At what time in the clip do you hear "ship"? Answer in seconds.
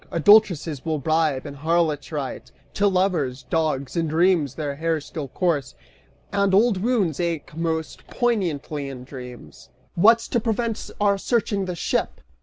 11.75-12.19